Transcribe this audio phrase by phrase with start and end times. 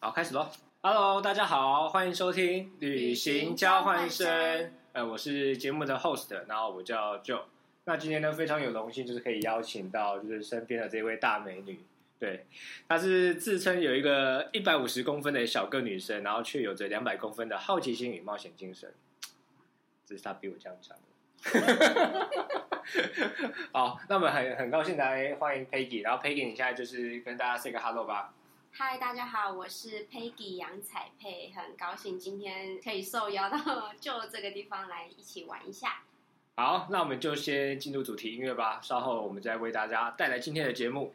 [0.00, 0.48] 好，开始喽
[0.80, 4.72] ！Hello，大家好，欢迎收听旅行交换生。
[4.92, 7.42] 呃，我是节目的 host，然后我叫 Joe。
[7.84, 11.80] 那今天呢，非常有荣幸，就是可以邀请到就是身边的这位大美女。
[12.20, 12.46] 对，
[12.88, 18.94] 她是自称有一个一百五十公分的小个女生，然后却有着两百公分的好奇心与冒险精神。
[20.06, 22.28] 这是她比我这样讲的。
[23.72, 28.32] 好，那我们很很高兴来欢迎 Peggy，然后 Peggy，你现在就是跟大家 say 个 hello 吧。
[28.80, 33.58] 嗨，大家好，我是 Peggy 杨彩佩，很高兴今天可以受邀到
[34.00, 36.04] 就这个地方来一起玩一下。
[36.54, 41.12] 好，那我们就先进入主题音乐吧，稍后我们再为大家带来今天的节目。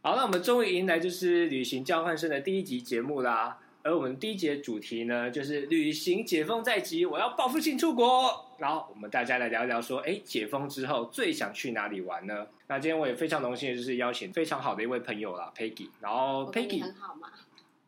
[0.00, 3.58] 好，那我们终于迎来就是旅行交换生的第一集节目啦。
[3.82, 8.46] 而我们第一节主题呢，就是旅行解封在即，我要报复性出国。
[8.58, 12.46] 然后我们大家来聊一聊，说，哎，解封之后最想去哪里玩呢？
[12.66, 15.88] 那今天我也非常荣幸，就是邀请非常好的一位朋友啦，Peggy。
[16.00, 17.30] 然后 Peggy 很好吗？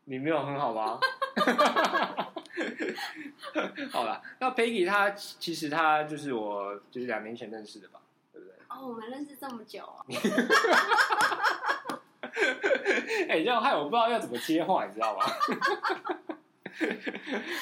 [0.05, 0.99] 你没有很好吗？
[3.91, 7.99] 好了，那 Peggy 她其实她就是我就是两年前认识的吧，
[8.31, 8.55] 对不对？
[8.67, 10.03] 哦，我们认识这么久哦。
[13.29, 15.25] 哎，这样害我不知道要怎么接话，你知道吗？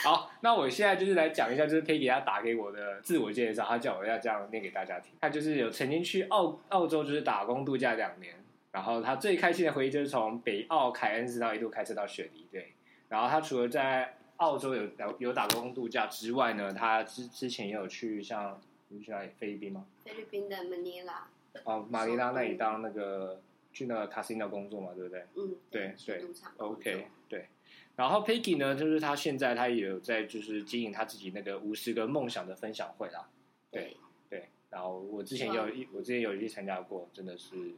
[0.04, 5.12] 好，那我现在就是来讲一下，就是 Peggy 他打给我的自我介绍，他叫我要这样念给大家听。
[5.20, 8.34] 他就是有曾经去澳澳洲，就是打工度假两年，
[8.72, 12.74] 然后他最开心的回忆就是从北澳凯恩斯到一路开车到雪梨，对。
[13.10, 14.88] 然后他除了在澳洲有
[15.18, 19.30] 有打工度假之外呢，他之之前也有去像你去哪里？
[19.38, 19.86] 菲律宾吗？
[20.06, 21.28] 菲律宾的马尼拉。
[21.66, 23.42] 哦，马尼拉那里当那个。
[23.74, 25.26] 去那个 casino 工作嘛，对不对？
[25.36, 26.26] 嗯，对对
[26.58, 27.48] ，OK，对。
[27.96, 33.30] 然后 Peggy 呢，就是他现在他也有在就是经营他自己那个五十个梦想的分享会啦。
[33.70, 33.98] 对
[34.30, 34.50] 对。
[34.70, 37.76] 然后我之前有一我之前有一去参加过，真的是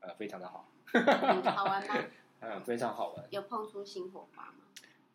[0.00, 0.68] 呃非常的好。
[1.44, 1.94] 好玩吗？
[2.40, 3.24] 嗯，非常好玩。
[3.30, 4.64] 有碰出新火花吗？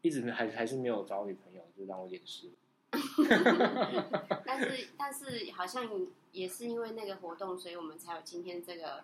[0.02, 2.50] 一直还还是没有找女朋友，就让我掩饰。
[4.46, 5.90] 但是但是好像
[6.32, 9.04] 也是因为那个活动，所以我们才有今天这个。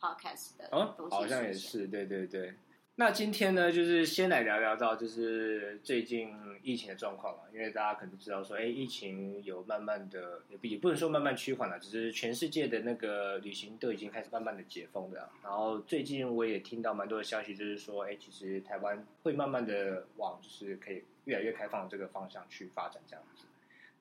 [0.00, 2.54] Podcast 的哦，好像也是，对对对。
[2.94, 15.28] 那今天呢，就是先来聊聊到就是最近疫情的状况嘛，因为大家可能知道说，哎，疫情有慢慢的，也不能说慢慢趋缓了，只是全世界的那个旅行都已经开始慢慢的解封的。
[15.44, 23.44] 然后最近我也听到蛮多的消息，就是说，哎，其实台湾会慢慢的往就是可以越来越开放这个方向去发展这样子。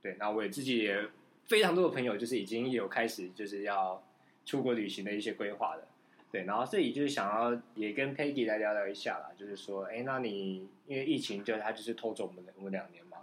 [0.02, 1.08] 对，那我也自己也
[1.46, 4.04] 非常多的朋友，就是已经有开始就是要。
[4.46, 5.86] 出国旅行的一些规划的，
[6.32, 13.20] 对，然后这里就是想要也跟 Peggy 来聊聊一下啦，就是说，哎，那你因为疫情，就他就是偷走我们我们两年嘛，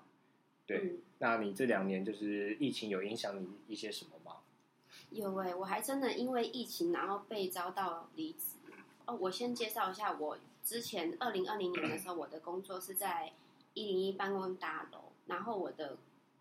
[0.66, 4.38] 对，那你这两年就是疫情有影响你一些什么吗？
[5.10, 8.56] 有哎，我还真的因为疫情，然后被遭到离职。
[9.04, 13.32] 哦，我先介绍一下，我之前二零二零年的时候，我的工作是在
[13.74, 15.98] 一零一办公大楼，然后我的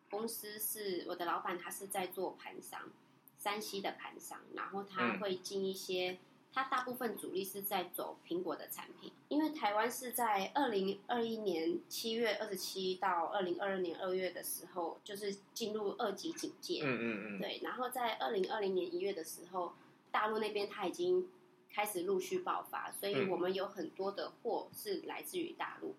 [0.09, 2.90] 公司是我的老板，他是在做盘商。
[3.38, 6.18] 山西的盘商，然后他会进一些，
[6.53, 16.81] 他大部分主力是在走苹果的产品，因为台湾是在二零二一年七月二十七到二零二二年二月的时候，就是进入二级警戒。
[16.84, 17.42] 嗯嗯嗯。
[17.42, 19.74] 对，然后在二零二零年一月的时候，
[20.12, 21.28] 大陆那边它已经
[21.72, 25.96] 开始陆续爆发，所以我们有很多的货是来自于大陆，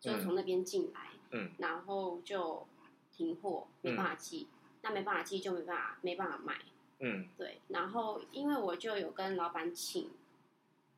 [0.00, 1.00] 就从那边进来。
[1.32, 1.50] 嗯。
[1.58, 2.64] 然后就
[3.12, 4.46] 停货，没办法寄，
[4.82, 6.54] 那没办法寄就没办法没办法卖。
[6.98, 10.10] 嗯，对，然后因为我就有跟老板请，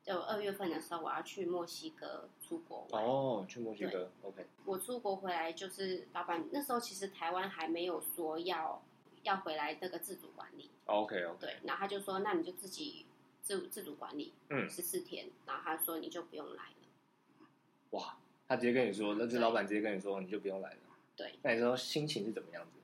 [0.01, 4.45] 就二月份的时候我要去墨西哥出国哦，去墨西哥，OK。
[4.65, 8.81] 我出国回来就是老板那时候其实台湾还没有说要
[9.23, 11.37] 要回来这个自主管理，OK OK。
[11.39, 13.05] 对，然后他就说那你就自己
[13.41, 17.47] 自自主管理，嗯，十四天，然后他说你就不用来了。
[17.89, 18.17] 哇，
[18.47, 20.79] 他直接跟你说，那这老板直接跟你说你就不用来了。
[21.17, 22.79] 对，那你说心情是怎么样子？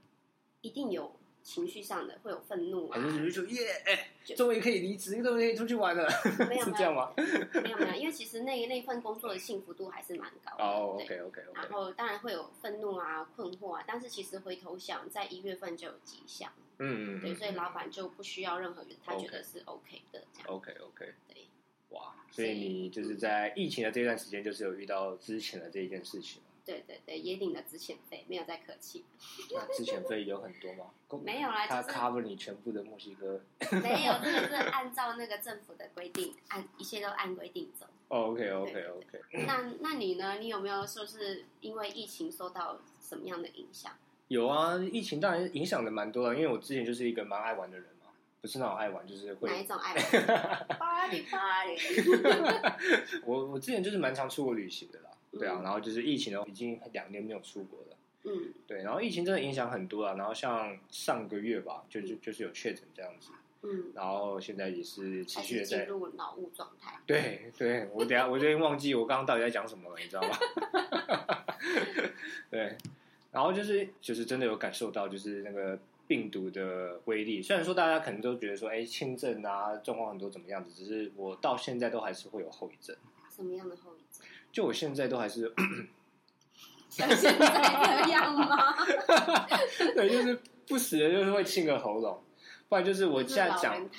[0.60, 1.16] 一定有。
[1.46, 3.68] 情绪上的会有愤怒啊，就说耶，
[4.36, 6.10] 终于可以离职，终于可以出去玩了，
[6.50, 7.14] 没有是这样吗？
[7.16, 10.64] 没有没有，因为其实那那份工作的幸福度还是蛮高的。
[10.64, 11.42] 哦 OK OK。
[11.54, 16.52] 然后当然会有愤怒啊、困惑啊，但是其实回头想，在一月份就有迹象。
[16.80, 17.22] 嗯嗯。
[17.22, 20.48] 对，所以老板就不需要任何人，他觉得是 OK 的这样。
[20.50, 21.14] OK OK。
[21.28, 21.48] 对。
[21.90, 26.42] 哇，所以你就是在疫情的这段时间，就是有遇到之前的这一件事情。
[26.66, 29.06] 对对对，也领了资遣费，没有再客气。
[29.54, 30.86] 那资遣费有很多吗？
[31.24, 33.40] 没有啦，他 cover 你全部的墨西哥。
[33.82, 37.86] 没有， 这个是按照那个政府的规定，按一切都按规定走。
[38.08, 39.46] OK OK OK。
[39.48, 40.38] 那那你呢？
[40.40, 43.92] 你有没有说是因为疫情受到什么样的影响？
[44.28, 50.04] 有啊，疫情当然影响的蛮多的，因为我之前就是一个蛮爱玩的人嘛，不是那种爱玩，就是会哪一种爱玩
[50.68, 53.22] ？Party Party。
[53.24, 55.10] 我我之前就是蛮常出国旅行的啦，
[55.40, 63.32] 对啊，嗯然后就是疫情的话，已经两年没有出国了，嗯对，然后疫情真的影响很多啊，然后像上个月吧，就就就是有确诊这样子，
[63.64, 67.00] 嗯，然后现在也是持续的在，进入脑雾状态。
[67.06, 70.38] 对对，我等下我最近忘记我刚刚到底在讲什么了，你知道吗？
[72.50, 72.76] 对，
[73.32, 75.78] 然后就是就是真的有感受到就是那个
[76.08, 82.96] 病毒的威力，虽然说大家可能都觉得说，哎，轻症啊，状况很多怎么样子，只是我到现在都还是会有后遗症，
[83.36, 84.05] 什么样的后遗症？
[84.56, 85.54] 就我现在都还是。
[86.88, 88.74] 像现在这样吗？
[89.94, 92.24] 对，就是不死的，就是会清个喉咙，
[92.70, 93.76] 不然就是我是现在讲？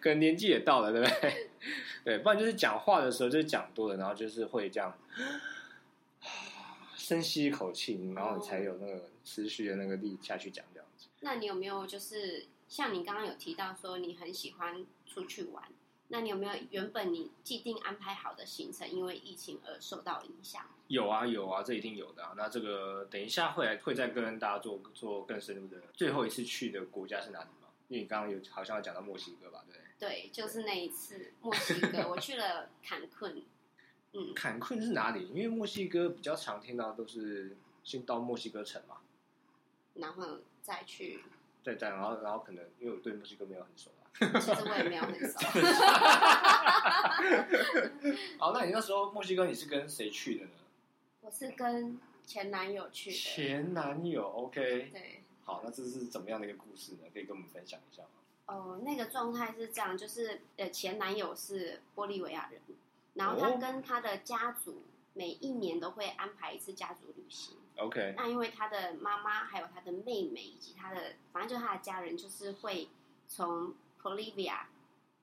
[0.00, 1.50] 可能年纪也到了，对不对？
[2.04, 4.92] 对，不然就是讲话的时候就是讲多了，然后就是会这样
[6.96, 11.06] 深吸一口气，然后你才有那个持续的那个力下去讲这样子。
[11.20, 15.62] 那你有没有就是像你刚刚有提到说你很喜欢出去玩？
[16.08, 20.64] 那你有没有原本你既定安排好的行程，因为疫情而受到影响？
[20.88, 22.34] 有啊有啊，这一定有的啊。
[22.36, 25.82] 那这个等一下会来会再跟大家做做更深入的。
[25.92, 27.68] 最后一次去的国家是哪里吗？
[27.88, 30.28] 因为你刚刚有好像有讲到墨西哥吧，对对？
[30.32, 33.42] 就是那一次墨西哥，我去了坎昆。
[34.12, 35.28] 嗯，坎昆是哪里？
[35.28, 38.98] 因为墨西哥比较常听到都是先到墨西哥城嘛，
[39.94, 41.22] 然后再去，
[41.62, 43.95] 再再然后然后可能因为我对墨西哥没有很熟啦。
[44.40, 45.38] 其实我也没有很熟。
[48.38, 50.50] 好，那你那时候墨西哥你是跟谁去的呢？
[51.20, 53.16] 我是跟前男友去的。
[53.16, 54.88] 前男友，OK。
[54.92, 57.00] 对，好，那这是怎么样的一个故事呢？
[57.12, 58.08] 可以跟我们分享一下吗？
[58.46, 62.60] 哦，那个状态是这样，就是呃，前男友是玻利维亚人，
[63.14, 64.82] 然后他哦跟他的家族
[65.14, 67.56] 每一年都会安排一次家族旅行。
[67.78, 72.88] OK，那因为他的妈妈还有他的妹妹以及他的，反正就是他的家人，就是会
[73.26, 73.74] 从
[74.06, 74.58] Bolivia，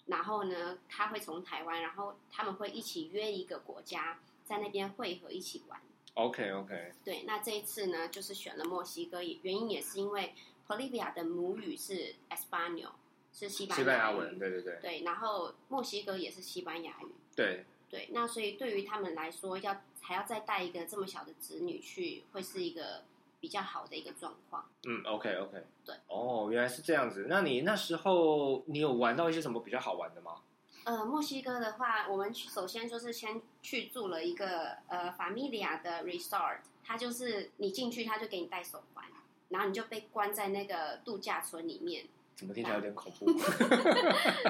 [0.08, 5.80] 然后呢，他会从台湾，然后他们会一起约一个国家，在那边汇合一起玩。
[6.16, 10.36] OK OK，对，那这一次呢，就是选了墨西哥，也原因也是因为
[10.68, 12.92] Bolivia 的母语是 Espanol，
[13.32, 17.08] 是西班西班牙语文，对对对对，然后墨西哥也是西班牙语。
[17.36, 23.06] 对，对，那所以对于他们来说，要还要再带一个这么小的子女去，会是一个
[23.44, 24.64] 比较好的一个状况。
[24.88, 27.26] 嗯，OK OK，对，哦，原来是这样子。
[27.28, 30.38] 那你那时候你有玩到一些什么比较好玩的吗？
[30.86, 39.04] 呃，墨西哥的话，我们去首先就是先去住了一个呃 Familia 的 resort，它就是你进去，他就给你戴手环，
[39.50, 42.06] 然后你就被关在那个度假村里面，
[42.36, 43.26] 怎么听起来有点恐怖？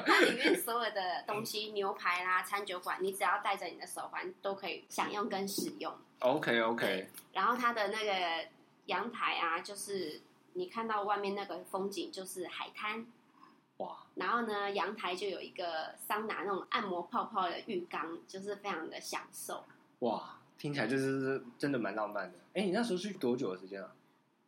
[0.05, 5.91] 它 里面所有的东西，牛排啦、餐酒馆，你只要带着你的手环都可以享用跟使用。
[6.19, 8.47] OK OK，然后它的那个
[8.87, 10.21] 阳台啊，就是
[10.53, 13.05] 你看到外面那个风景就是海滩，
[13.77, 19.63] 哇，然后呢，阳台就有一个桑拿那种按摩泡泡的浴缸，就是非常的享受。
[19.99, 22.37] 哇，听起来就是真的蛮浪漫的。
[22.53, 23.95] 哎，你那时候去多久的时间啊？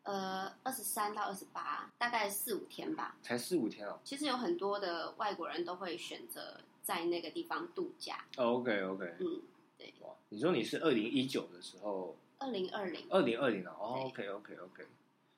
[0.03, 3.17] 呃，二十三到二十八，大概四五天吧。
[3.23, 3.99] 才四五天哦。
[4.03, 8.23] 其实有很多的外国人都会选择在那个地方度假。
[8.35, 9.41] OK OK，嗯，
[9.75, 13.71] 对哇，你说你是二零一九的时候，二零二零二零二零了？
[13.71, 14.83] 哦，OK OK OK，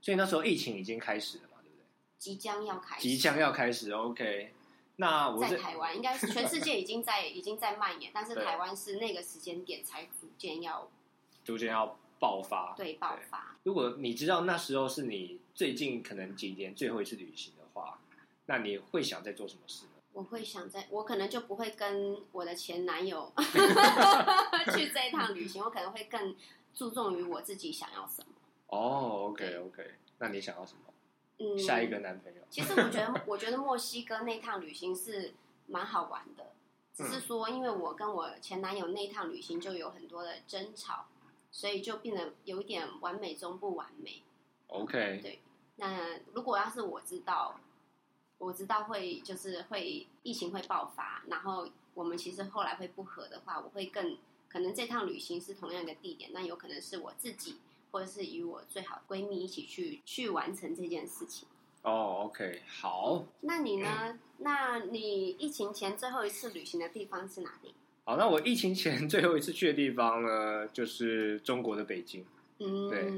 [0.02, 1.86] 所以那时候疫情已经开始了嘛，对不对？
[2.18, 4.54] 即将要开始，即将要开始，OK。
[5.00, 10.90] 那我在台湾，应该是全世界已经在 已经在蔓延，但是台湾是那个时间点才逐渐要
[11.44, 12.74] 逐渐要爆发。
[12.76, 13.56] 对爆发。
[13.64, 18.00] 如果你知道那时候是你最近可能几年最后一次旅行的话，
[18.48, 19.92] 那你会想在做什么事呢？
[20.14, 23.31] 我会想在，我可能就不会跟我的前男友
[24.74, 26.36] 去这一趟旅行，我可能会更
[26.78, 28.28] 注重于我自己想要什么。
[28.68, 30.81] 哦，OK OK，那你想要什么？
[31.40, 32.42] 嗯，下一个男朋友？
[32.52, 35.34] 其实我觉得，我觉得墨西哥那趟旅行是
[35.66, 36.52] 蛮好玩的，
[36.94, 41.07] 只是说，因为我跟我前男友那趟旅行就有很多的争吵，
[41.52, 44.22] 所以就变得有一点完美中不完美。
[44.68, 45.40] OK，对
[45.78, 47.60] 那如果要是我知道，
[48.38, 54.18] 我知道会就是会疫情会爆发，然后我们其实后来会不和的话，我会更
[54.49, 57.57] 可能这趟旅行是同样一个地点，那有可能是我自己
[57.92, 61.47] 或者是与我最好的闺蜜一起去去完成这件事情。
[61.83, 64.19] 哦，OK，好，那你呢？
[64.39, 67.73] 那你疫情前最后一次旅行的地方是哪里？
[68.04, 72.25] 好，那我疫情前 最后一次去的地方呢，就是中国的北京。
[72.59, 73.13] 嗯，对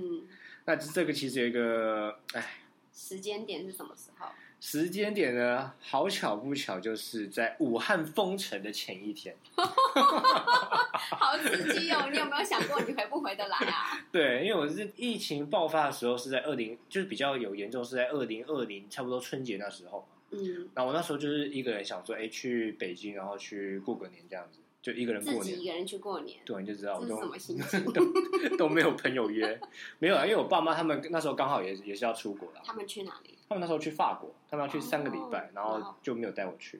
[0.65, 2.61] 那这个其实有一个，哎，
[2.93, 4.27] 时间点是什么时候？
[4.59, 9.35] 时间点呢，好巧不巧，就是在武汉封城的前一天。
[9.55, 12.09] 好刺激哦！
[12.11, 13.99] 你有没有想过你回不回得来啊？
[14.11, 20.07] 对，因为我是疫情爆发的时候是在二零，就是比较有严重是在二零二零，差不多春节那时候。
[20.31, 28.05] 嗯，然后我那时候就是一个人想说，哎，去北京，然后去过个年这样子，就一个人过年，一个人去过年，对，你就知道我都什么心情，都
[28.57, 29.59] 都没有朋友约，
[29.97, 32.61] 没有啊，因为我爸妈他们那时候刚好也也是要出国了。
[32.63, 33.38] 他们去哪里？
[33.49, 36.79] 他们那时候去法国，他们要去三个礼拜，然后就没有带我去。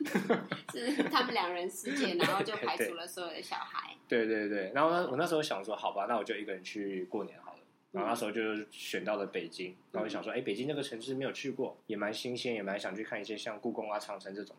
[0.72, 3.94] 是他们两人世界，然后就排 除了所有的小孩。
[4.08, 7.58] 对对对，然后呢，我那时候想说，好吧，那我就一个人去过年好了。
[7.92, 14.56] 然后那时候就选到了北京，然后就想说，哎，北京那个城市没有去过，也蛮新鲜，也蛮想去看一些像故宫啊、长城这种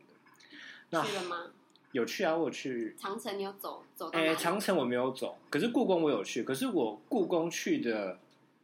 [0.92, 1.04] 的。
[1.04, 1.48] 去了吗？
[1.94, 2.96] 有去啊，我去。
[2.96, 4.10] 长城你有走走？
[4.10, 6.44] 哎，长城我没有走，可是故宫我有去。
[6.44, 8.20] 可是我故宫去的，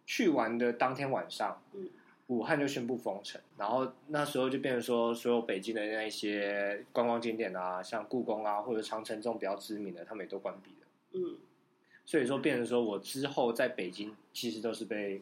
[0.05, 1.89] 去玩的当天晚上，嗯。
[2.27, 10.87] 武汉就宣布封城，然后那时候就变成说，所有北京的那一些观光景点啊，像故宫啊或者长城这种比较知名的，他们也都关闭了。
[11.11, 11.37] 嗯，
[12.03, 15.21] 所以说变成说我之后在北京其实都是被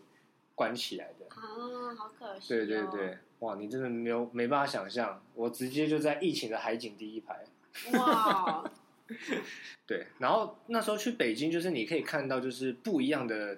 [0.56, 2.48] 关起来的啊，好可惜。
[2.48, 7.44] 对对对，哇，你真的没有没办法想象，我直接就在疫情的海景第一排。
[7.98, 8.64] 哇，
[9.86, 13.58] 对，然后那时候去北京，就是你可以看到就是不一样的。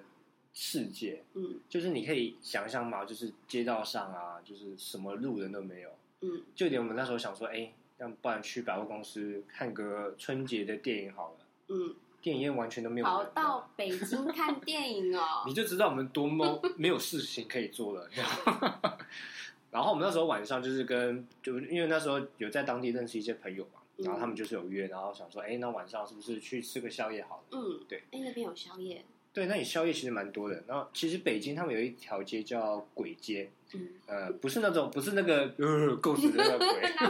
[0.58, 5.90] 世界，嗯，就是你可以想象嘛，就是街道上啊，就是什么路人都没有，
[6.22, 11.36] 嗯，就连我们那时候想说，哎，要不然去百货公司看个春节的电影好了，
[11.68, 13.06] 嗯，电影院完全都没有。
[13.06, 18.08] 跑到北京看电影哦， 你就知道我们多么 没有事情可以做了。
[19.70, 27.42] 然后我们那时候晚上就是跟，就因为那时候有在当地认识一些朋友嘛，然后他们就是有约，然后想说，哎，那晚上是不是去吃个宵夜好了？
[27.50, 29.04] 嗯，对，哎，那边有宵夜。
[29.36, 30.64] 对，那里宵夜其实蛮多的。
[30.66, 36.58] 然后其实北京他们有一条街叫鬼街，嗯，呃，不是那种，不是那个呃够死的那个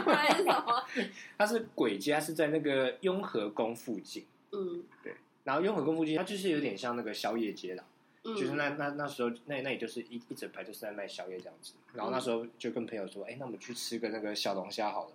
[0.03, 0.83] 鬼， 那是什么？
[1.39, 4.25] 它是鬼街，是在那个雍和宫附近。
[4.51, 5.15] 嗯，对。
[5.45, 7.83] 然后雍和宫附近，它就是有点像那个宵夜街啦。
[8.25, 11.75] 嗯，就是那那那时候，那那也就是一一整排就是在卖宵夜这样子。
[11.93, 15.11] 然后那时候就跟朋友说，哎，那我们去吃个那个小龙虾好了。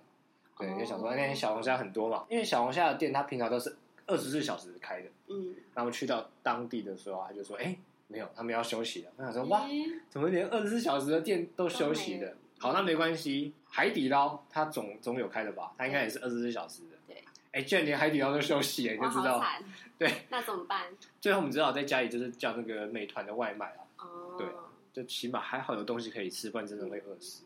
[0.59, 3.77] 对，就想说那天小龙虾很多嘛，因为小龙虾的店它平常都是。
[4.07, 7.77] 二十四小时开的，嗯，然后去到当地的时候，他就说：“哎，
[8.09, 9.67] 没有，他们要休息了。”我想说：“哇，
[10.11, 15.73] 怎么连二十四小时的店都休息的？”好，那没关系，海底捞它总总有开的吧？
[15.77, 16.97] 它应该也是二十四小时的。
[17.09, 19.43] 对，哎，居然连海底捞都休息，你就知道。
[19.99, 20.87] 对，那怎么办？
[21.21, 23.83] 最后我们只好在家里就是叫那个美团的外卖啊。
[23.99, 24.47] 哦，对，
[24.93, 27.43] 就起码还好有东西可以吃，不然真的会饿死。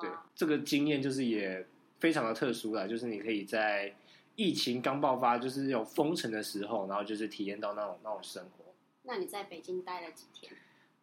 [0.00, 1.66] 对，这个经验就是也
[1.98, 3.94] 非常的特殊了，就是你可以在。
[4.40, 8.64] 疫情刚爆发，就是有封城的时候，然后就是体验到那种那种生活。
[9.02, 10.50] 那你在北京待了几天？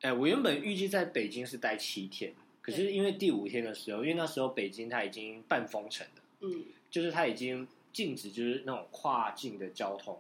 [0.02, 10.20] 哎，我原本预计在北京是待七天，可是因为第五天的时候，因为那时候北京它已经半封城了，嗯，就是它已经禁止就是那种跨境的交通，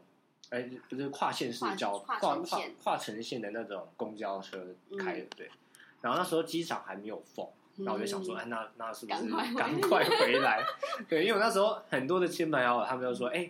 [0.49, 5.49] 哎，不是跨县市交跨跨跨城线的那种公交车开的，对。
[6.01, 7.49] 然后那时候机场还没有封。
[7.77, 10.63] 那我就想说，哎，那那是不是赶快回来？
[11.07, 13.49] 对，因为我那时候很多的亲朋好友，他们就说，哎，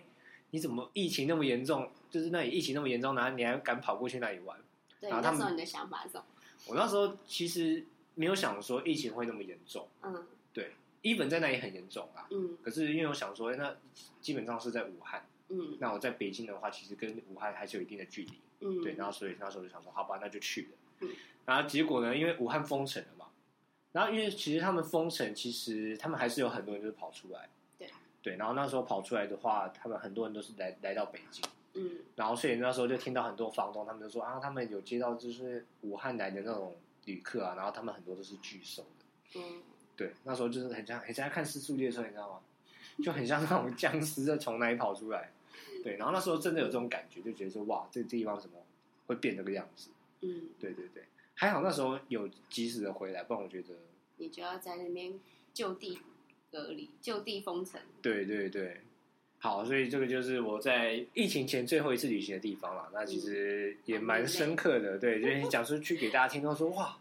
[0.50, 1.90] 你怎么疫情那么严重？
[2.10, 4.58] 就是那里疫情那么严重，然后你还敢跑过去那里玩？
[5.00, 6.24] 对，那时候你的想法是什么？
[6.66, 9.88] 我那时候其实没有想说疫情会那么严重。
[10.02, 12.26] 嗯，对，一本在那里很严重啊。
[12.30, 13.74] 嗯，可是因为我想说，那
[14.20, 15.24] 基本上是在武汉。
[15.50, 18.32] 嗯，那我在北京的话，其实跟武汉还是有一定的距离。
[18.60, 20.68] 嗯，对，然后所以那时候就想说，好吧，那就去了。
[21.00, 21.08] 嗯，
[21.46, 23.17] 然后结果呢，因为武汉封城了嘛。
[23.92, 27.48] 然后，因为其实他们封城，其实他们还是有很多人就是跑出来。
[27.78, 27.88] 对
[28.22, 31.42] 对，然后那时候跑出来的话，他们很多人都是来来到北京。
[31.74, 31.90] 嗯。
[32.16, 36.76] 然后，所以那时候就听到很多房东他们就说啊，他们有接到就是武汉来的那种
[37.06, 39.40] 旅客啊，然后他们很多都是拒收的。
[39.40, 39.62] 嗯。
[39.96, 42.40] 对，那时候就是很像很像看《失速列车》，你知道吗？
[43.02, 45.32] 就很像那种 僵尸在从哪里跑出来。
[45.82, 48.56] 对，然后那时候真的有这种感觉，就觉得说哇，这地方怎么
[49.06, 49.90] 会变这个样子？
[50.20, 50.50] 嗯。
[50.60, 51.04] 对对对。
[51.40, 53.68] 还好那时候有及时的回来，不然我觉得
[54.16, 55.20] 你就要在那边
[55.54, 55.96] 就地
[56.50, 57.80] 隔离、就地封城。
[58.02, 58.80] 对对对，
[59.38, 62.90] 好，所以这个就是我在疫情前最后一次旅行的地方了。
[62.92, 66.98] 那其实也蛮深刻的，对，就是讲出去给大家听，到说哇，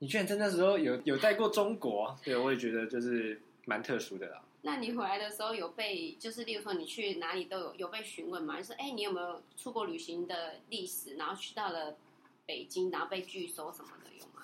[0.00, 4.42] 你居然在那时候有有带过中国，对我也觉得就是蛮特殊的啦。
[4.60, 8.58] 那你回来的时候有被，就是例如说你去哪里都有有被询问嘛？
[8.58, 11.14] 就是哎，你有没有出国旅行的历史？
[11.14, 11.96] 然后去到了。
[12.48, 14.40] 北京，然后被拒收什么的有吗？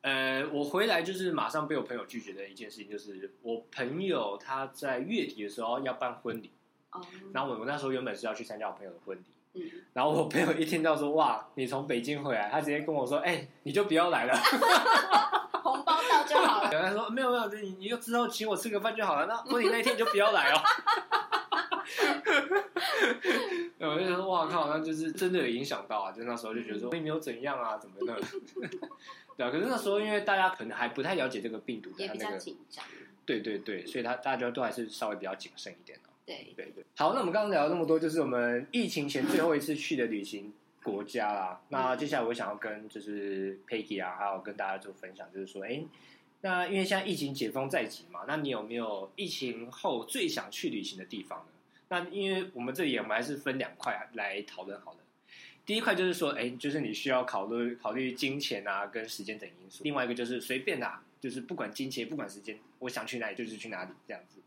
[0.00, 6.50] 呃，我回来就是马上被我朋友拒绝的一件事情，就是我朋友他在月底的时候要办婚礼，
[6.90, 7.00] 哦，
[7.32, 9.22] 然后我我那时候原本是要去参加我朋友的婚礼，
[9.54, 9.62] 嗯，
[9.94, 14.34] 然后我朋友一听到说哇，你从北京回来，他直接跟我说，哎，你就不要来了，
[15.62, 16.70] 红包到就好了。
[16.70, 19.26] 他说没有没有，你你就之后请我吃个饭就好了。
[19.26, 20.60] 那婚礼那一天你就不要来哦。
[23.80, 26.12] 对，我就说哇靠，那就是真的有影响到啊！
[26.12, 28.20] 就那时候就觉得说并没有怎样啊，怎么的？
[29.38, 32.84] 对啊，可是那时候因为大家可能还不太了解这个病毒的也比较它那个，紧张。
[33.24, 36.12] 对对对，所以他大家都还是稍微比较谨慎一点哦。
[36.26, 41.60] 对，对对，好，那我们刚刚聊了那么多，就是我们疫情前最后一次去的旅行国家啦。
[41.70, 45.82] 那接下来我想要跟就是 Peggy 啊，还有跟大家做分享，就是说，哎，
[46.42, 51.46] 那因为现在疫情解封在即嘛，那你有没有疫情后最想去旅行的地方呢？
[51.90, 54.98] 那因为我们这里我们还是分两块来讨论好了。
[55.66, 59.84] 第一块就是说，哎，就是你需要考虑考虑金钱啊跟时间等因素。
[59.84, 64.40] 另外一个就是随便啦，就是不管金钱不管时间，我想去哪里就是去哪里这样子。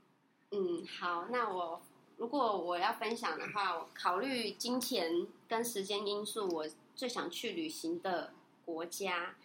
[0.52, 1.82] 嗯，好，那我
[2.18, 8.34] 如果我要分享的话，我考虑金钱跟时间因素，我最想去旅行的
[8.66, 9.36] 国家。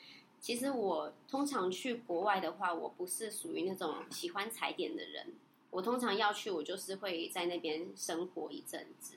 [0.41, 5.33] 其实我通常去国外的话，我不是属于那种喜欢踩点的人。
[5.71, 9.17] 我通常要去，我就是会在那边生活一阵子。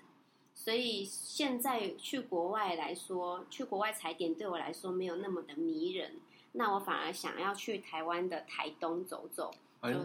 [0.53, 6.13] 所以现在去国外来说，去国外踩点对我来说没有那么的迷人。
[6.53, 9.51] 那我反而想要去台湾的台东走走。
[9.79, 9.99] 哎就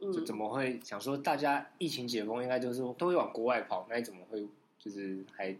[0.00, 4.46] 嗯，就怎么会想说大家疫情解封应该就是都会往国外跑，那你怎么会
[4.78, 5.56] 就是还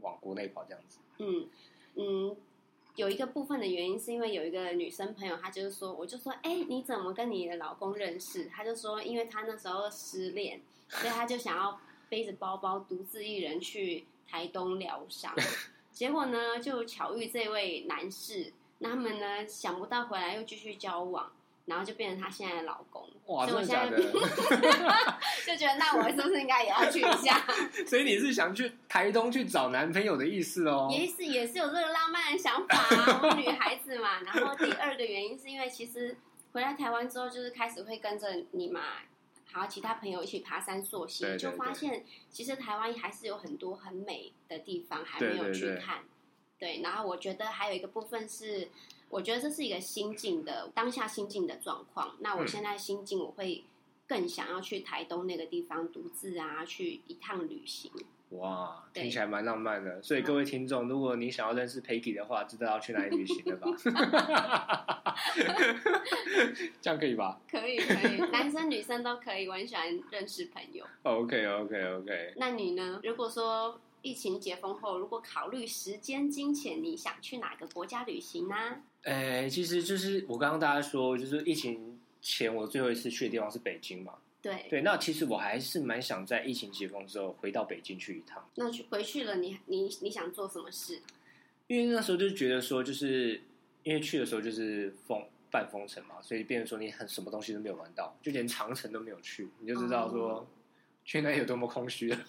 [0.00, 0.98] 往国内跑这样子？
[1.18, 1.48] 嗯
[1.96, 2.36] 嗯，
[2.98, 8.46] 有一个部分的原因是因为有一个女生朋友，她就是说，我就说，哎、你怎么跟你的老公认识？
[8.46, 15.32] 她就说，因为她那时候失恋，所以她就想要背着包包独自一人去台东疗伤。
[15.94, 21.30] 结果呢，就巧遇这位男士，那他们呢想不到回来又继续交往，
[21.66, 23.08] 然后就变成她现在的老公。
[23.26, 23.96] 哇，所以我现假在
[25.58, 27.44] 觉得，那我是不是应该也要去一下？
[27.86, 30.88] 所以你是想去台东去找男朋友的意思哦？
[30.90, 34.20] 也是也是有这个浪漫的想法、啊， 我们女孩子嘛。
[34.22, 36.16] 然后第二个原因是因为其实
[36.52, 38.80] 回来台湾之后，就是开始会跟着你嘛，
[39.50, 46.04] 还有其他朋友一起爬山溯溪，对对就发现其实台湾还是有很多很美的地方还没有去看。
[46.58, 48.68] 对，然后我觉得还有一个部分是，
[49.08, 52.16] 我觉得这是一个心境的当下心境的状况。
[52.18, 53.64] 那我嗯现在心境，我会
[54.08, 57.92] 更想要去台东那个地方独自啊，去一趟旅行。
[58.30, 60.02] 哇，对听起来蛮浪漫的。
[60.02, 65.14] 所以各位听众，如果你想要认识 Peggy 的话，知道要去哪里旅行了吧？
[66.80, 70.84] 这样可以吧可以可以， 男生女生都可以，我很喜欢认识朋友。
[71.02, 72.34] ？OK OK OK。
[72.36, 73.00] 那你呢？
[73.02, 78.54] 如果说疫情解封后，如果考虑时间、金钱，你想去哪个国家旅行呢？
[79.04, 84.14] 诶、其实就是我刚刚大家说，就是疫情前我最后一次去的地方是北京嘛。
[84.40, 88.48] 对，对，那其实我还是蛮想在疫情解封之后回到北京去一趟。
[88.54, 91.00] 那去回去了你，你你想做什么事？
[91.66, 93.42] 因为那时候就觉得说，就是
[93.82, 100.46] 因为去的时候就是封半封城嘛，所以变成说你很什么东西都没有玩到，就连长城都没有去，你就知道说、哦
[101.08, 102.16] 去那有多么空虚了。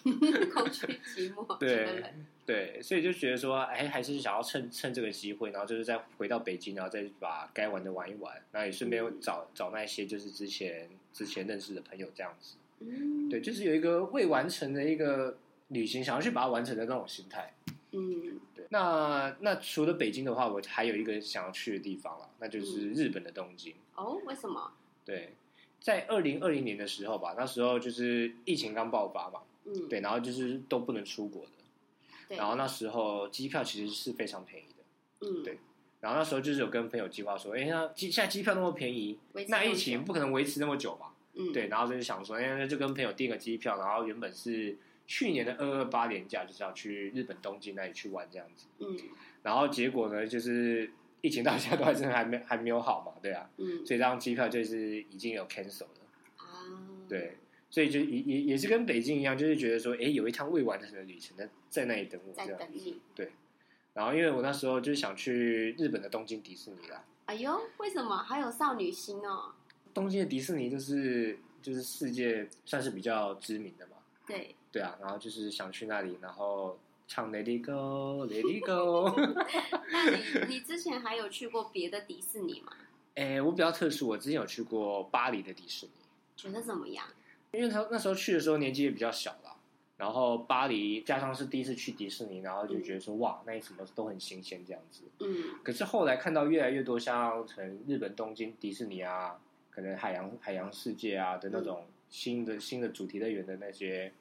[0.54, 2.02] 空虚寂寞，对
[2.46, 12.56] 对，所以就觉得说，哎，还是想要趁趁这个机会，然后就是再回到北京，然后再把该玩的玩一玩，然后也顺便嗯找、找那些就是之前之前认识的朋友这样子。
[12.78, 15.36] 嗯，对，就是有一个未完成的一个
[15.68, 17.52] 旅行，想要去把它完成的那种心态。
[17.90, 23.74] 嗯，对，那那除了北京的话，我还有一个想要去的地方了，那就是日本的东京。
[23.94, 24.72] 哦，为什么？
[25.04, 25.34] 对，
[25.80, 31.50] 在二零二零年的时候吧，那时候就是疫情刚爆发嘛，嗯，对，然后就是都不能出国的，
[32.28, 35.58] 对，然后那时候机票其实是非常便宜的，嗯，对。
[36.00, 48.64] 然后那时候就是有跟朋友计划说，哎，那机现在机票那么便宜，那疫情不可能维持那么久嘛，嗯，对，然后就是想说，哎，那就跟朋友订个机票，然后原本是去年的二二八年假，就是要去日本东京那里去玩这样子。
[48.78, 48.96] 嗯。
[49.42, 50.90] 然后结果呢，就是
[51.22, 55.88] 疫情到现在都还真的还没还没有好嘛，对啊，嗯所以这张机票就是已经有 cancel 了，
[56.36, 56.44] 啊，
[57.08, 57.36] 对，
[57.70, 62.46] 所以就也也也是跟北京一样，就是觉得说，哎，有一趟未完成的旅程在在那里等我在。
[62.46, 63.00] 等你。
[63.14, 63.30] 对
[63.92, 69.52] 然后因为我那时候就是想去日本的东京迪士尼啦，哎呦，为什么还有少女心哦？
[69.92, 76.78] 东京的迪士尼就是就是世界算是比较知名的嘛，对，对啊，然后就是想去那里，然后
[77.10, 79.12] 唱 Let It Go，Let It Go。
[79.90, 80.22] 那你
[80.54, 82.72] 你之前还有去过别的迪士尼吗？
[83.16, 85.92] 哎，我比较特殊，我之前有去过巴黎的迪士尼。
[86.36, 87.04] 觉得怎么样？
[87.50, 89.56] 因为他那时候去的时候年纪也比较小啦，
[89.96, 95.02] 然后巴黎加上是第一次去迪士尼，然后就觉得说、哇，那里什么都很新鲜这样子。
[95.18, 99.36] 嗯可是后来看到越来越多像可能日本东京迪士尼啊，
[99.68, 104.12] 可能海洋海洋世界啊的那种新的、新的主题乐园的那些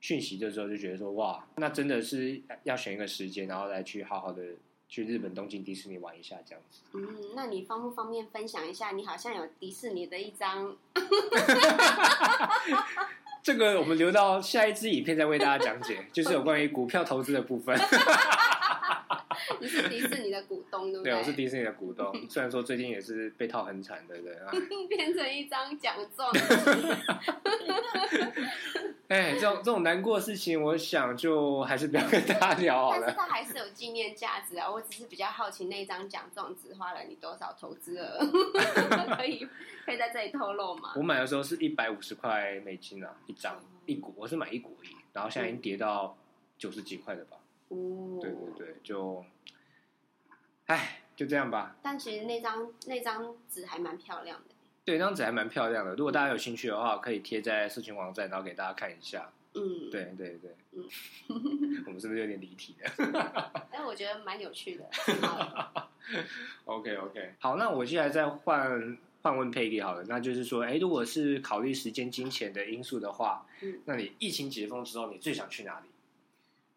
[0.00, 4.42] 讯息的时候，就觉得说哇，那真的是要选一个时间，然后来去好好的
[4.88, 6.80] 去日本东京迪士尼玩一下这样子。
[6.94, 8.92] 嗯，那你方不方便分享一下？
[8.92, 10.74] 你好像有迪士尼的一张，
[13.42, 17.78] 这个我们留到下一支影片再为大家讲解，就是有关于股票投资的部分。
[19.60, 22.12] 你是迪士尼的股东，对不对，我是迪士尼的股东。
[22.28, 24.36] 虽然说最近也是被套很惨，对不对？
[24.88, 26.30] 变成一张奖状。
[29.08, 33.00] 哎，这种这种难过的事情，我想就还是不要跟大家聊好了。
[33.00, 34.70] 但是它还是有纪念价值啊！
[34.70, 38.18] 我只是比较好奇，那张奖状只花了你多少投资额？
[39.16, 39.46] 可以
[39.84, 40.92] 可以在这里透露吗？
[40.96, 44.76] 我买的时候是一百五十块美金啊，一张一股，我是买一股。
[45.12, 46.16] 然后现在已经跌到
[46.56, 47.36] 九十几块了吧？
[47.70, 49.24] 哦，对对对，就，
[50.66, 51.76] 哎，就这样吧。
[51.82, 54.54] 但其实那张那张纸还蛮漂亮的。
[54.84, 55.94] 对，那张纸还蛮漂亮的。
[55.94, 59.30] 如果大家有兴趣的话，可以贴在社群网站，然后给大家看一下。
[59.54, 60.54] 嗯，对对对。
[60.72, 60.84] 嗯，
[61.86, 63.68] 我们是不是有点离题了？
[63.70, 64.88] 但 我觉得蛮有趣的。
[66.64, 70.04] OK OK，好，那我现在再换换问佩蒂好了。
[70.08, 75.88] 那就是说，哎，如果是考虑时间、金钱的因素的话，嗯，那你疫情解封之后，你最想去哪里？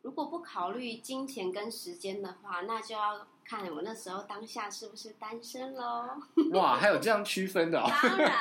[0.04, 6.10] 如果不考虑金钱跟时间的话，那就要看我那时候当下是不是单身喽。
[6.52, 7.90] 哇，还有这样区分的哦。
[7.90, 8.32] 当然。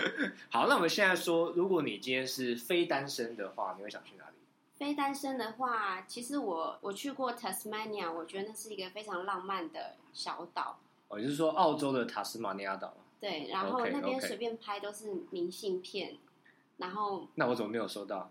[0.50, 4.36] 好，那我们现在说，如果你今天是非单身的话，你会想去哪里？
[4.76, 10.78] 非单身的话，其实我我去过 Tasmania，我觉得那是一个非常浪漫的小岛。
[11.08, 12.94] 哦，就是说澳洲的塔斯马尼亚岛。
[13.20, 16.16] 对，然后那边随便拍都是明信片，
[16.78, 18.30] 然后那我怎么没有收到？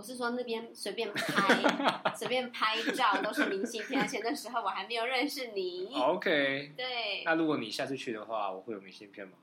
[0.00, 1.62] 我是说那边随便拍，
[2.16, 5.94] 随便拍照都是明信片，而且那时候我还没有认识你。
[5.94, 7.22] OK， 对。
[7.22, 9.34] 那如果你下次去的话，我会有明信片吗？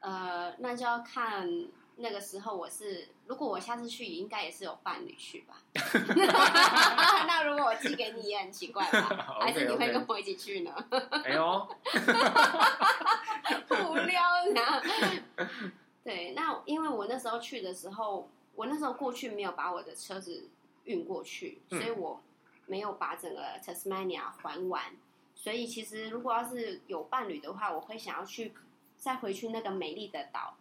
[0.00, 1.46] 呃，那就要看
[1.96, 5.60] 那个时候我是，如果我下次去，应该也是有伴侣去吧。
[7.28, 9.36] 那如果我寄给你也很奇怪吧？
[9.38, 10.74] 还是你会跟我一起去呢？
[11.24, 11.68] 哎呦，
[13.86, 14.22] 无聊
[14.54, 14.82] 呢。
[16.02, 18.30] 对，那因为我那时候去的时候。
[18.56, 20.48] 我那时候过去没有把我的车子
[20.84, 22.20] 运过去，所以我
[22.66, 24.96] 没有把整个 Tasmania 还完。
[25.34, 28.52] 所以其实如果要是有伴侣的话，我会想要去
[28.96, 30.56] 再回去那个美丽的岛，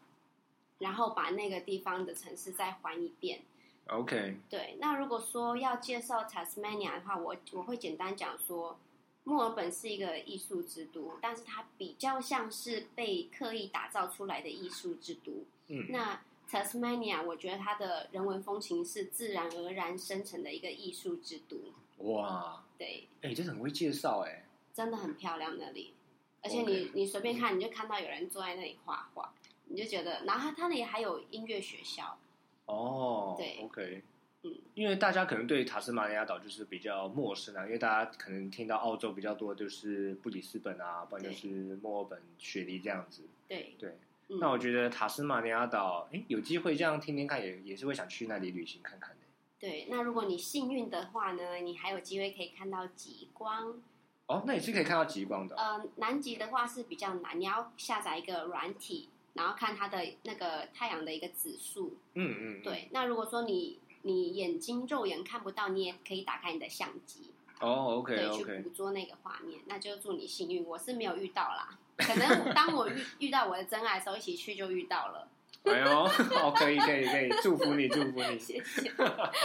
[0.80, 3.42] 然后把那个地方的城市再还一遍。
[3.88, 4.38] OK。
[4.50, 8.78] 对，那如果说要介绍 Tasmania 的话，我我会简单讲说，
[9.24, 15.32] 墨尔本是一个艺术之都，但是它比较像是被刻意打造出来的艺术之都。
[15.68, 16.20] 嗯，那。
[16.50, 21.58] Tasmania，我觉得它的人文风情是自然而然生成的一个艺术之都。
[21.98, 25.94] 哇，对，哎，这很会介绍哎，真的很漂亮那里，
[26.42, 29.34] 而且你你随便看，你就看到有人坐在那里画画，
[29.66, 32.18] 你就觉得，然后它那里还有音乐学校。
[32.66, 34.04] 哦，对，OK，
[34.44, 41.48] 嗯，因为大家可能对塔斯马尼亚岛就是比较陌生啊，因为大家可能听到澳洲比较多，就是布里斯本啊，不然就是
[41.82, 43.24] 墨尔本、雪梨这样子。
[43.48, 43.98] 对对。
[44.28, 49.18] 那我觉得塔斯马尼亚岛，哎，有机会这样听听看，也也是会想去那里旅行看看的。
[49.60, 53.82] 对，那如果你幸运的话呢，你还有机会可以看到极光。
[54.28, 55.56] 哦，那也是可以看到极光的。
[55.56, 61.96] 呃，南极的话是比较难，你要下载一个软体，然后看它的那个太阳的一个指数。
[62.16, 62.62] 嗯嗯。
[62.64, 67.32] 对，那如果说你你眼睛肉眼看不到，你也可以打开你的相机。
[67.62, 68.58] 哦，OK OK。
[68.58, 70.64] 去捕捉那个画面，那就祝你幸运。
[70.66, 71.78] 我是没有遇到啦。
[71.98, 75.28] 可能当我遇 遇到我的真爱的时候，一起去就遇到了。
[75.64, 78.92] 哎呦，好，可以，可以，可以，祝福你，祝福你，谢谢。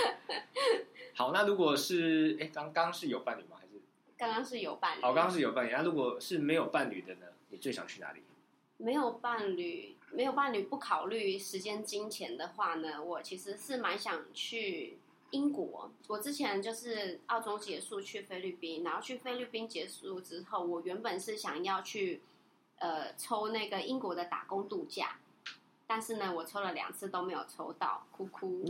[1.15, 3.57] 好，那如果是哎，刚刚是有伴侣吗？
[3.59, 3.81] 还是
[4.19, 5.03] 刚刚是有伴侣？
[5.03, 5.71] 好，刚刚是有伴侣。
[5.73, 7.27] 那如果是没有伴侣的呢？
[7.49, 8.23] 你最想去哪里？
[8.77, 13.03] 没有伴侣，没有伴侣，不考虑时间、金钱的话呢？
[13.03, 14.99] 我其实是蛮想去
[15.31, 15.91] 英国。
[16.09, 22.23] 我之前就是澳洲结束去菲律宾，然后去菲律宾结束之后，我原本是想要去。
[22.83, 25.19] 呃，抽那个英国的打工度假，
[25.87, 28.65] 但是呢，我抽了两次都没有抽到，哭哭。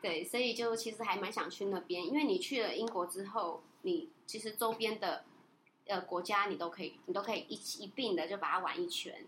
[0.00, 5.24] 对，所以就其实还蛮想去那边，因为你去了英国之后，你其实周边的
[5.86, 9.26] 呃国家你都可以，你都可以一起一并的就把它玩一圈。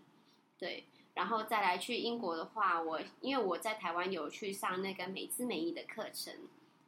[0.57, 6.33] 对，然后再来去英国的话，我因为我在台湾有去上那个美姿美仪的课程。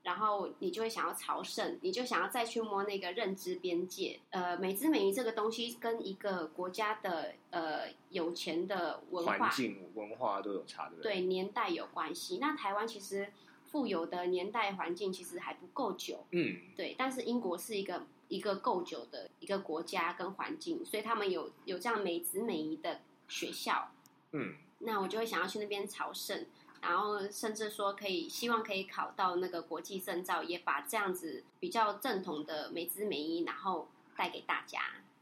[0.04, 4.20] 然后你就会想要朝圣，你就想要再去摸那个认知边界。
[4.30, 11.14] 呃，美姿美仪这个东西跟一个国家的呃有钱的文化、环境、文化都有差，对不对？
[11.14, 12.38] 对，年代有关系。
[12.40, 13.34] 那台湾其实
[13.64, 16.94] 富有的年代环境其实还不够久，嗯，对。
[16.96, 23.90] 但是英国是一个一个够久的一个国家跟环境，所以他们有有这样美姿美仪的学校，
[24.32, 26.46] 嗯，那我就会想要去那边朝圣。
[26.82, 34.82] 然后甚至说可以希望可以考到那个国际证照，也把这样子比较正统的美姿美仪，然后带给大家。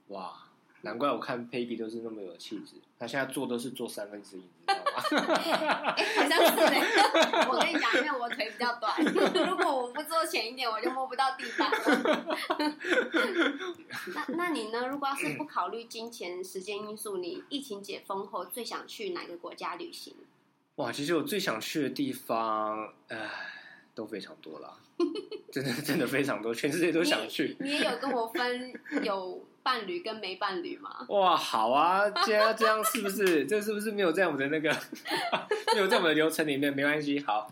[0.10, 0.50] 哇，
[0.86, 5.96] 难怪我看 Peggy 都是那么有气质，他现在做都是做三分之一，你知道吗？
[5.96, 8.94] 哎、好像是哎、我跟你讲，因为我腿比较短，
[9.50, 12.38] 如果我不做浅一点，我就摸不到地板了。
[14.14, 14.86] 那那你呢？
[14.88, 20.14] 如果要是不考虑金钱、时间因素，你疫情解封后最想去哪个国家旅行？
[20.76, 23.30] 哇，其实我最想去的地方，唉，
[23.96, 24.76] 都非常多啦，
[25.50, 27.56] 真的真的非常多，全世界都想去。
[27.62, 31.06] 你也有跟我分有伴侣跟没伴侣吗？
[31.10, 33.46] 哇，好啊，既然这样是不是？
[33.48, 34.70] 这是不是没有在我们的那个
[35.74, 36.72] 没有在我们的流程里面？
[36.74, 37.52] 没关系，好。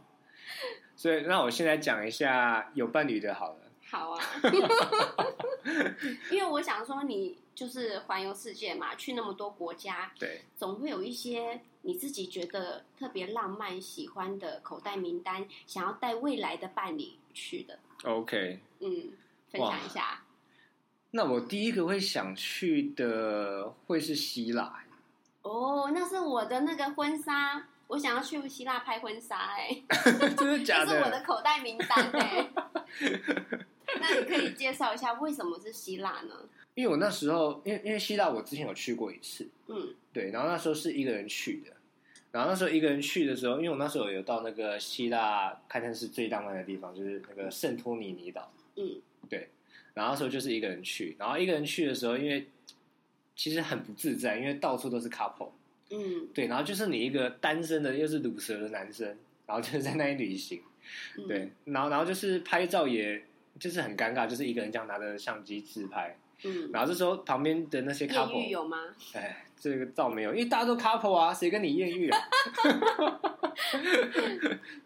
[0.96, 3.58] 所以，那我现在讲一下有伴侣的好了。
[3.90, 4.24] 好啊，
[6.32, 17.80] 因为我想说，你就是环游世界嘛，去那么多国家，对，总会有一些你自己觉得特别浪漫、喜欢的口袋名单，想要带未来的伴侣去的。
[18.04, 18.60] OK。
[18.80, 19.12] 嗯，
[19.52, 20.21] 分享一下。
[21.12, 24.84] 那我第一个会想去的会是希腊。
[25.42, 29.84] 哦，那是我的那个婚纱，我想要去希腊拍婚纱、哎，
[30.38, 32.50] 真的假 这是我的口袋名单、哎。
[34.00, 36.36] 那你可以介绍一下为什么是希腊呢？
[36.76, 41.76] 因为我那时候，因为因为希腊我之前有去过一次，嗯对，然后那时候是一个人去的，
[42.32, 49.02] 然后那时候一个人去的时候，因为我那时候有到那个希腊堪称是最浪漫的地方，就是那个圣托里尼岛，嗯
[49.94, 52.48] 然后那时候就是一个人去，然后一个人去的时候，因为
[53.36, 55.50] 其实很不自在，因为到处都是 couple，
[55.90, 56.28] 嗯。
[56.34, 59.08] 对，然后就是你一个单身的又是乳蛇的男生，
[59.46, 60.62] 然后就是在那里旅行，
[61.18, 63.22] 嗯，对，然后然后就是拍照也
[63.60, 68.78] 就是很尴尬，就是一个人这样拿着相机自拍，嗯，然后这时候旁边的那些 couple，有吗？
[69.14, 72.18] 哎，这个倒没有，因为大家都 couple 啊，谁跟你艳遇啊？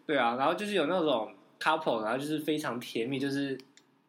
[0.06, 3.58] 对啊，然后就是有那种 couple，然后就是非常甜蜜，就是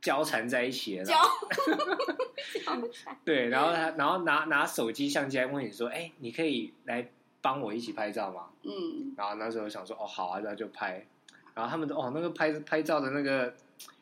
[0.01, 2.81] 交缠在一起的那 交种。
[2.81, 7.09] 交缠，对，然后他然后拿拿手机相机来问你说：“哎，你可以来
[7.41, 11.05] 帮我一起拍照吗嗯？”然后那时候想说：“哦，好啊，那就拍。”
[11.53, 13.53] 然后他们的哦，那个拍拍照的那个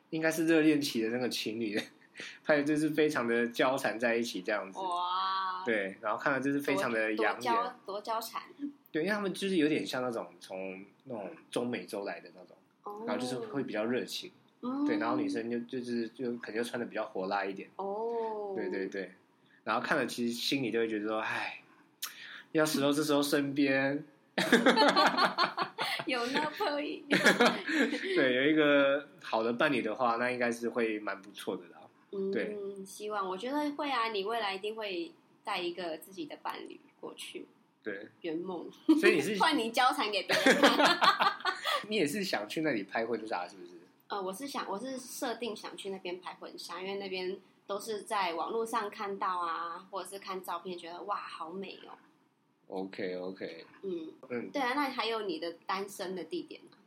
[0.10, 1.82] 应该是热恋期的那个情侣，
[2.44, 4.78] 拍的就是非常的交缠在一起这样子。
[4.80, 7.54] 哇，对，然后看到就是非常的多养眼。
[7.86, 8.42] 多交缠，
[8.92, 14.32] 对，因为他们就是有点像那种从那种中美洲来的那种，哦然后就是会比较热情。
[14.62, 17.70] 嗯对，然后女生就就是就可能就穿的比较火辣一点。
[17.78, 19.12] 哦，对对对，
[19.64, 21.62] 然后看了其实心里就会觉得说，唉，
[22.52, 24.04] 要是候这时候身边
[26.06, 27.04] 有那可以，
[28.16, 31.82] 对有一个好的伴侣的话，那应该是会蛮不错的啦。
[32.12, 35.12] 嗯对嗯，希望我觉得会啊，你未来一定会
[35.44, 37.46] 带一个自己的伴侣过去
[37.84, 38.68] 对，圆梦，
[39.00, 41.36] 所以你是 换你交缠给别人看。
[41.88, 43.75] 你也是想去那里拍婚纱是不是？
[44.16, 51.98] 呃，我是想，我是设定想去那边拍婚纱，因为那边都是在网络上看到啊，或者是看照片，觉得哇，好美哦。
[52.68, 56.78] OK OK，嗯，嗯，对啊，那还有你的单身的地点呢？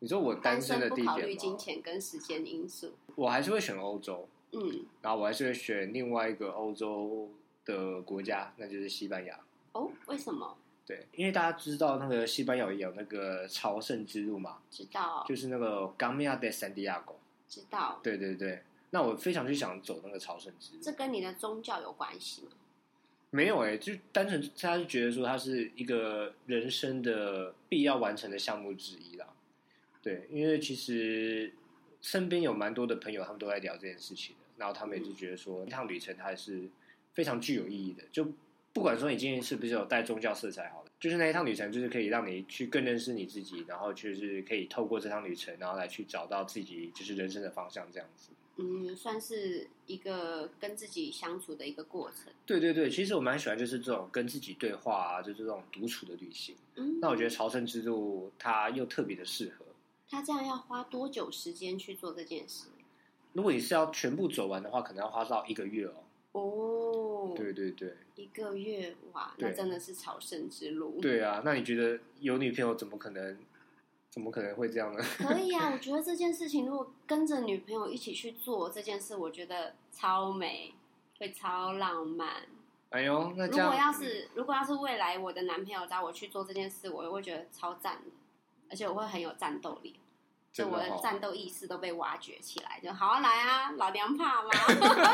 [0.00, 2.94] 你说我单身的不地点吗考虑金钱跟时间因素。
[3.14, 7.30] 我还是会选欧洲，嗯，然后我还是会选另外一个欧洲
[7.64, 9.38] 的国家，那就是西班牙。
[9.74, 10.56] 哦，为什么？
[10.86, 17.14] 对，因为大家知道那个西班牙有那个朝圣之路嘛，知道，就是那个 Gamia de Santiago。
[17.48, 20.82] 知道，对对对，那我非常就想走那个朝圣之路。
[20.82, 22.50] 这跟你的宗教有关系吗？
[23.30, 29.26] 没有哎、就单纯他是觉得说它是一个人生的必要完成的项目之一啦。
[30.00, 31.52] 对，因为其实
[32.00, 36.68] 身边有蛮多的朋友，他们都在聊这件事情的，然后他们也是觉得说，一趟旅程它还是
[37.12, 38.04] 非常具有意义的。
[38.12, 38.24] 就
[38.74, 48.30] 不管说你今天是不是有带宗教色彩好了，就是那一趟旅程，就是可以让你去更认识你自己，然后就是可以透过这趟旅程，然后来去找到自己就是人生的方向这样子。
[48.56, 52.32] 嗯，算是一个跟自己相处的一个过程。
[52.44, 56.56] 对对对，其实我蛮喜欢就是这种跟自己对话啊，就是这种独处的旅行。
[56.74, 59.64] 嗯，那我觉得朝圣之路它又特别的适合。
[60.08, 62.66] 它这样要花多久时间去做这件事？
[63.32, 65.94] 如果你是要全部走完的话，可能要花到一个月哦。
[66.34, 71.00] 哦，对对对，一个月哇，对那真的是朝圣之路。
[71.00, 73.38] 对啊，那你觉得有女朋友怎么可能？
[74.10, 75.02] 怎么可能会这样呢？
[75.18, 80.72] 可以啊， 我觉得这件事情如果跟着女朋友一起去做这件事，我觉得超美，
[81.18, 82.46] 会超浪漫。
[82.90, 88.10] 哎呦，那如果要是如果要是未来我的男朋友找我去做这件事，我会觉得超赞的，
[88.70, 89.96] 而且我会很有战斗力，
[90.54, 94.50] 就我的战斗意识都被挖掘起来，就好好来啊，老娘怕吗？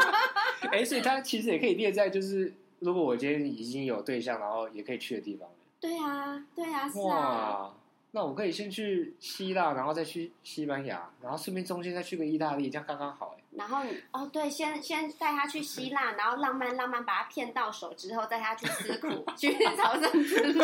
[0.71, 5.49] 哎，所以 它其实也可以列在就是，如果我今天已经有对象，然后也可以去的地方。
[5.81, 7.75] 对啊，对啊，是啊，哇，
[8.11, 13.43] 那我可以先去希腊，然后再去西班牙，然后顺便中间再去个意大利，这样刚刚好哎。
[13.53, 20.63] 然后你哦，对，先先带他去希腊，然后浪漫浪漫把他骗到手之后，带他去吃苦， 去朝圣之路。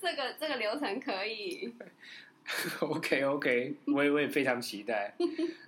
[0.00, 1.74] 这个这个流程可以。
[2.80, 5.14] OK OK， 我也我也非常期待。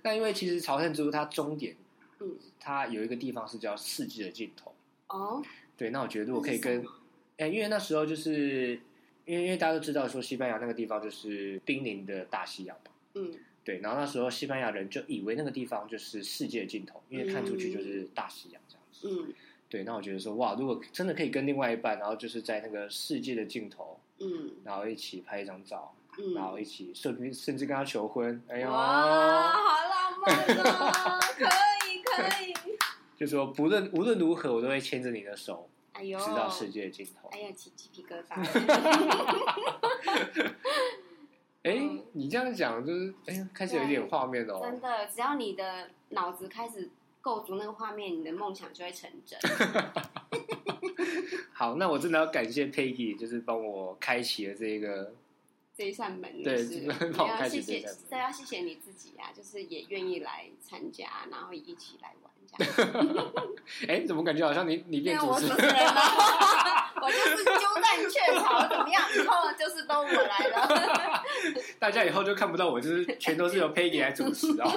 [0.03, 1.75] 那因为其实朝圣之路它终点，
[2.19, 4.73] 嗯，它有一个地方是叫世界的尽头。
[5.09, 5.41] 哦，
[5.77, 6.85] 对，那我觉得如果可以跟
[7.37, 8.79] 哎，因为那时候就是
[9.25, 12.91] 因为因为大家都知道说西班牙那个地方就是濒临的大西洋嘛。
[13.15, 19.07] 嗯对，然后那时候西班牙人就以为那个地方就是世界的尽头，因为看出去就是大西洋这样子。
[19.07, 19.33] 嗯
[19.69, 31.19] 对，那我觉得说哇，如果真的可以跟另外一半，然后就是在那个世界的尽头，嗯然后一起拍一张照，嗯，然后一起甚至甚至跟他求婚，哎呦，哇，好浪漫哦！
[31.37, 31.45] 可
[31.89, 32.53] 以可以，
[33.17, 37.29] 就说不论无论如何，我都会牵着你的手，哎呦，直到世界的尽头。
[37.29, 38.43] 哎呀，起鸡皮疙瘩。
[41.63, 44.59] 哎、嗯你这样讲就是哎，开始有一点画面哦。
[44.63, 46.89] 真的，只要你的脑子开始
[47.21, 49.39] 构筑那个画面，你的梦想就会成真。
[51.53, 55.13] 好，那我真的要感谢 Peggy，就是帮我开启了这个。
[55.81, 56.87] 这一扇门是要谢谢
[57.39, 63.33] 开启这一扇门，对，要谢谢你自己啊，就是也愿意来参加，然后一起来玩这样。
[63.89, 65.65] 哎，怎么感觉好像你你变主持人了，
[67.01, 69.01] 我就是鸠占鹊巢，怎么样？
[69.15, 71.23] 以后就是都我来了。
[71.79, 74.69] 大家以后就看不到我，就是全都是由 Peggy 来主持哦。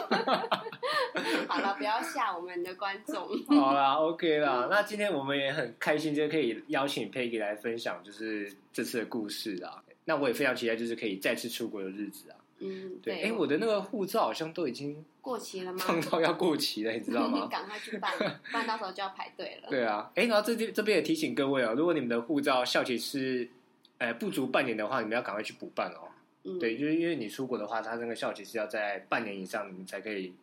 [1.46, 3.28] 好了，不要吓我们的观众。
[3.48, 4.68] 好啦，OK 啦。
[4.70, 9.82] 那今天我们也很开心，就可以邀请 Peggy 来分享，就是这次的故事啦。
[10.06, 12.36] 那我也非常期待，就是可以再次出国的日子啊。
[12.58, 13.22] 嗯，对，对。
[13.24, 15.78] 哎，我的那个护照好像都已经过期了吗？
[15.80, 17.46] 放到要过期了，你知道吗？
[17.50, 19.68] 赶快去办， 不然到时候就要排队了。
[19.68, 23.48] 对啊，哎，然后这这边也提醒各位哦，如果你们的护照效期是，
[23.98, 26.08] 呃，不足半年的话，你们要赶快去补办哦。
[26.44, 30.34] 嗯，对，就是因为你出国的话，它那个效期是要在半年以上，你们才可以，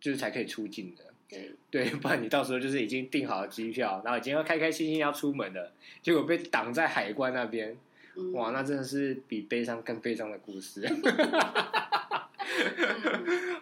[0.00, 1.04] 就是才可以出境的。
[1.28, 5.72] 对，对， 不然你到时候就是已经订好了机票，然后已经要开开心心要出门了，
[6.02, 7.76] 结果被挡在海关那边，
[8.20, 10.82] 嗯哇，那真的是比悲伤更悲伤的故事。
[10.86, 11.02] 嗯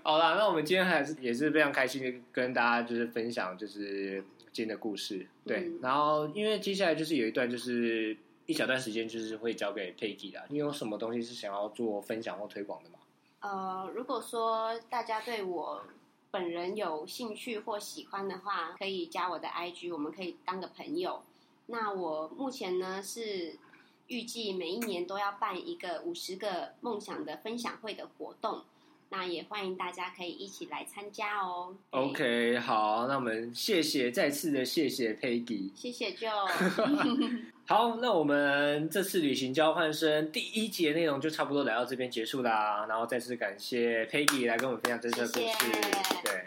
[0.03, 8.17] 好啦，那我们今天还是也是非常开心的跟大家就是分享就是今天的故事，对，嗯然后因为接下来就是有一段就是
[8.47, 12.99] 一小段时间就是会交给佩吉啦，你有什么东西是想要做分享或推广的吗？
[13.41, 15.85] 呃，如果说大家对我
[16.31, 21.23] 本人有兴趣或喜欢的话，可以加我的 IG，我们可以当个朋友。
[21.67, 23.55] 那我目前呢是
[24.09, 28.63] 预计每一年都要办一个五十个梦想的分享会的活动，
[29.11, 31.75] 那也欢迎大家可以一起来参加哦。
[31.91, 35.71] OK，好，那我们谢谢再次的谢谢 Peggy。
[35.75, 36.31] 谢谢 Jo，
[37.69, 42.87] 好，那我们这次旅行交换生第一集的内容就差不多来到这边结束啦。
[42.89, 45.67] 然后再次感谢 Peggy 来跟我们分享这次的故事。
[45.67, 46.45] 谢谢对，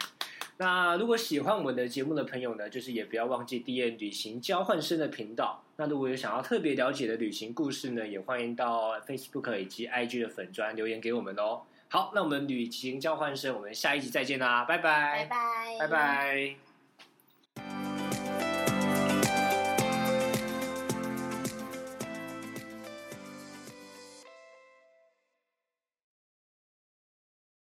[0.56, 5.62] 那如果喜欢我们的节目的朋友呢，就是也不要忘记 D N 旅行交换生的频道。
[5.82, 11.62] 那如果有想要特别了解的旅行故事呢，也欢迎到 Facebook 以及 IG 的粉砖留言给我们哦。
[11.88, 16.71] 好，那我们旅行交换生，我们下一集再见啦，拜拜，拜拜，拜拜。